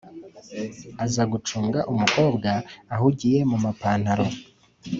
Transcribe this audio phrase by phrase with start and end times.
[1.05, 2.51] aza gucunga umukobwa
[2.95, 4.25] ahugiye mu mapantaro